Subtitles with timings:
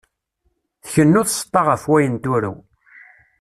[0.83, 2.57] Tkennu tseṭṭa ɣef wayen turew.